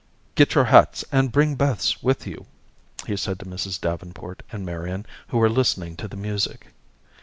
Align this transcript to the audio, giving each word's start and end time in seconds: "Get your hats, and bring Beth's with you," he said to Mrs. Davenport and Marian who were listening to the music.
"Get 0.33 0.55
your 0.55 0.63
hats, 0.63 1.05
and 1.11 1.31
bring 1.31 1.53
Beth's 1.53 2.01
with 2.01 2.25
you," 2.25 2.47
he 3.05 3.15
said 3.15 3.37
to 3.37 3.45
Mrs. 3.45 3.79
Davenport 3.79 4.41
and 4.51 4.65
Marian 4.65 5.05
who 5.27 5.37
were 5.37 5.47
listening 5.47 5.95
to 5.97 6.07
the 6.07 6.17
music. 6.17 6.73